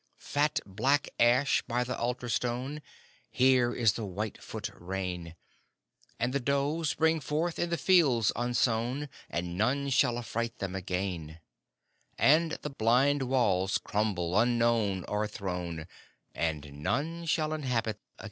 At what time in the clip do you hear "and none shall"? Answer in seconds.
9.29-10.17, 16.33-17.53